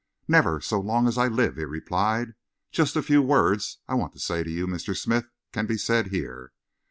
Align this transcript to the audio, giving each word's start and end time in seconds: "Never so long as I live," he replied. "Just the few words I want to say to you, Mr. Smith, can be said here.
"Never 0.27 0.59
so 0.61 0.79
long 0.79 1.07
as 1.07 1.15
I 1.19 1.27
live," 1.27 1.57
he 1.57 1.63
replied. 1.63 2.33
"Just 2.71 2.95
the 2.95 3.03
few 3.03 3.21
words 3.21 3.77
I 3.87 3.93
want 3.93 4.13
to 4.13 4.19
say 4.19 4.41
to 4.41 4.49
you, 4.49 4.65
Mr. 4.65 4.97
Smith, 4.97 5.27
can 5.51 5.67
be 5.67 5.77
said 5.77 6.07
here. 6.07 6.53